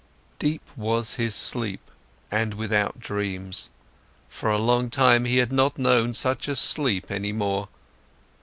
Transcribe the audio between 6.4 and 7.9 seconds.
a sleep any more.